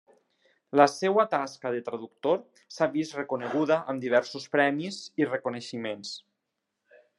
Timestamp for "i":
5.23-5.31